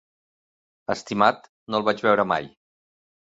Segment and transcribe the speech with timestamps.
[0.93, 2.49] Estimat, no el vaig veure mai.